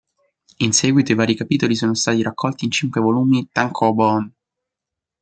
In 0.65 0.71
seguito 0.73 1.11
i 1.11 1.13
vari 1.13 1.35
capitoli 1.35 1.75
sono 1.75 1.93
stati 1.93 2.23
raccolti 2.23 2.65
in 2.65 2.71
cinque 2.71 2.99
volumi 2.99 3.47
"tankōbon". 3.53 4.31